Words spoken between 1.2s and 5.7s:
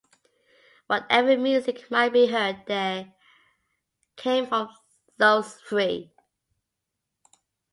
music might be heard there came from those